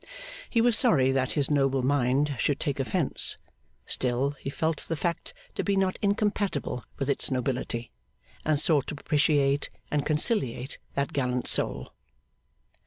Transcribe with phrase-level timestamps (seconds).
[0.49, 3.37] He was sorry that his noble mind should take offence;
[3.85, 7.91] still, he felt the fact to be not incompatible with its nobility,
[8.43, 11.93] and sought to propitiate and conciliate that gallant soul.